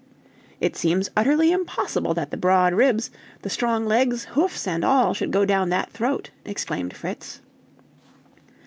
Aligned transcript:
"It 0.59 0.75
seems 0.75 1.11
utterly 1.15 1.51
impossible 1.51 2.15
that 2.15 2.31
the 2.31 2.35
broad 2.35 2.73
ribs, 2.73 3.11
the 3.43 3.51
strong 3.51 3.85
legs, 3.85 4.23
hoofs, 4.33 4.67
and 4.67 4.83
all, 4.83 5.13
should 5.13 5.29
go 5.29 5.45
down 5.45 5.69
that 5.69 5.91
throat," 5.91 6.31
exclaimed 6.43 6.95
Fritz. 6.95 7.39